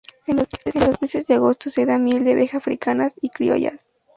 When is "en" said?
0.25-0.37